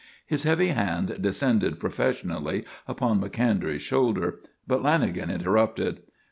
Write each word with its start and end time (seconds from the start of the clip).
His 0.25 0.41
heavy 0.41 0.69
hand 0.69 1.17
descended 1.21 1.79
professionally 1.79 2.65
upon 2.87 3.19
Macondray's 3.19 3.83
shoulder. 3.83 4.39
But 4.65 4.81
Lanagan 4.81 5.29
interrupted. 5.29 5.99